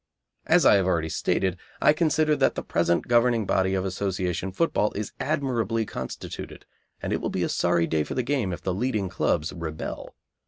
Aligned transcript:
As 0.47 0.65
I 0.65 0.77
have 0.77 0.87
already 0.87 1.09
stated, 1.09 1.59
I 1.79 1.93
consider 1.93 2.35
that 2.37 2.55
the 2.55 2.63
present 2.63 3.07
governing 3.07 3.45
body 3.45 3.75
of 3.75 3.85
Association 3.85 4.51
football 4.51 4.91
is 4.93 5.13
admirably 5.19 5.85
constituted, 5.85 6.65
and 7.03 7.13
it 7.13 7.21
will 7.21 7.29
be 7.29 7.43
a 7.43 7.47
sorry 7.49 7.85
day 7.85 8.03
for 8.03 8.15
the 8.15 8.23
game 8.23 8.51
if 8.51 8.63
the 8.63 8.73
leading 8.73 9.09
clubs 9.09 9.53
rebel. 9.53 10.15